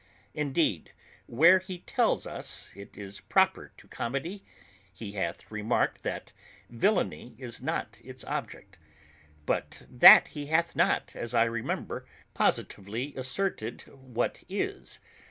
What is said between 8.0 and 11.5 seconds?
its object: but that he hath not, as I